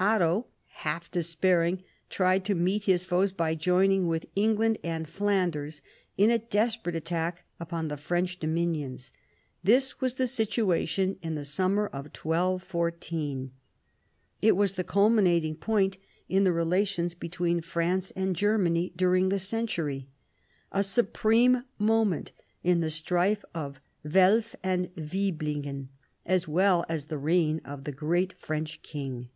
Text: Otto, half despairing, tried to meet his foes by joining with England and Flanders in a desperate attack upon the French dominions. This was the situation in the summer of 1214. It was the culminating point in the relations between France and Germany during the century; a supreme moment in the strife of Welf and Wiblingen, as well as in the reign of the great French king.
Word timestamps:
Otto, 0.00 0.46
half 0.82 1.12
despairing, 1.12 1.84
tried 2.10 2.44
to 2.46 2.56
meet 2.56 2.86
his 2.86 3.04
foes 3.04 3.30
by 3.30 3.54
joining 3.54 4.08
with 4.08 4.26
England 4.34 4.78
and 4.82 5.06
Flanders 5.08 5.80
in 6.18 6.28
a 6.28 6.40
desperate 6.40 6.96
attack 6.96 7.44
upon 7.60 7.86
the 7.86 7.96
French 7.96 8.40
dominions. 8.40 9.12
This 9.62 10.00
was 10.00 10.16
the 10.16 10.26
situation 10.26 11.18
in 11.22 11.36
the 11.36 11.44
summer 11.44 11.86
of 11.86 12.06
1214. 12.06 13.52
It 14.42 14.56
was 14.56 14.72
the 14.72 14.82
culminating 14.82 15.54
point 15.54 15.98
in 16.28 16.42
the 16.42 16.50
relations 16.50 17.14
between 17.14 17.60
France 17.60 18.10
and 18.16 18.34
Germany 18.34 18.92
during 18.96 19.28
the 19.28 19.38
century; 19.38 20.08
a 20.72 20.82
supreme 20.82 21.62
moment 21.78 22.32
in 22.64 22.80
the 22.80 22.90
strife 22.90 23.44
of 23.54 23.78
Welf 24.02 24.56
and 24.64 24.90
Wiblingen, 24.96 25.90
as 26.24 26.48
well 26.48 26.84
as 26.88 27.04
in 27.04 27.08
the 27.10 27.18
reign 27.18 27.60
of 27.64 27.84
the 27.84 27.92
great 27.92 28.32
French 28.36 28.82
king. 28.82 29.28